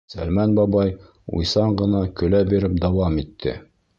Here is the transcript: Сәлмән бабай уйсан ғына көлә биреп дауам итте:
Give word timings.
Сәлмән 0.11 0.53
бабай 0.59 0.93
уйсан 1.41 1.77
ғына 1.83 2.01
көлә 2.21 2.41
биреп 2.55 2.81
дауам 2.87 3.23
итте: 3.27 3.57